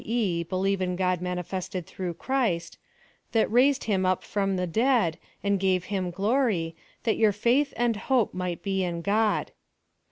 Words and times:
e. 0.03 0.41
believe 0.41 0.81
in 0.81 0.95
God 0.95 1.21
manifested 1.21 1.85
through 1.85 2.15
Christ,]" 2.15 2.79
that 3.33 3.51
raised 3.51 3.83
him 3.83 4.03
up 4.03 4.23
from 4.23 4.55
the 4.55 4.65
dead, 4.65 5.19
and 5.43 5.59
gave 5.59 5.85
him 5.93 6.09
glory, 6.09 6.75
that 7.03 7.17
your 7.17 7.31
faith 7.31 7.71
and 7.77 7.95
hope 7.95 8.33
might 8.33 8.63
be 8.63 8.83
in 8.83 9.03
God. 9.03 9.51